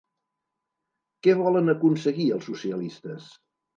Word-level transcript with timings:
Què 1.27 1.35
volen 1.41 1.73
aconseguir 1.75 2.29
els 2.39 2.49
socialistes? 2.53 3.29